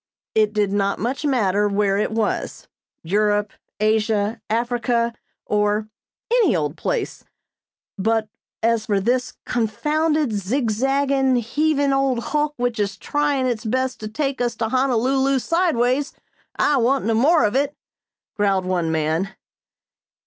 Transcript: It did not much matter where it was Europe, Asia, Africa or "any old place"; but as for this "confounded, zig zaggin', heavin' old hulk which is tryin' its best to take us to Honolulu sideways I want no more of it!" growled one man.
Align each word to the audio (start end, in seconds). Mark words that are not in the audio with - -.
It 0.33 0.51
did 0.51 0.71
not 0.73 0.97
much 0.97 1.25
matter 1.27 1.67
where 1.69 1.95
it 1.99 2.09
was 2.09 2.67
Europe, 3.03 3.53
Asia, 3.79 4.41
Africa 4.49 5.13
or 5.45 5.89
"any 6.33 6.55
old 6.55 6.75
place"; 6.75 7.23
but 7.99 8.27
as 8.63 8.87
for 8.87 8.99
this 8.99 9.33
"confounded, 9.45 10.33
zig 10.33 10.71
zaggin', 10.71 11.39
heavin' 11.39 11.93
old 11.93 12.17
hulk 12.33 12.55
which 12.57 12.79
is 12.79 12.97
tryin' 12.97 13.45
its 13.45 13.63
best 13.63 13.99
to 13.99 14.07
take 14.07 14.41
us 14.41 14.55
to 14.55 14.69
Honolulu 14.69 15.37
sideways 15.37 16.13
I 16.57 16.77
want 16.77 17.05
no 17.05 17.13
more 17.13 17.45
of 17.45 17.55
it!" 17.55 17.77
growled 18.35 18.65
one 18.65 18.91
man. 18.91 19.35